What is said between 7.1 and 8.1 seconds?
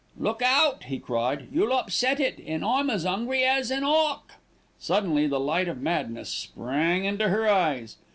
her eyes.